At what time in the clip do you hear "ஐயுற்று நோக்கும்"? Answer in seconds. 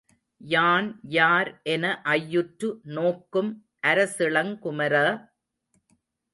2.13-3.51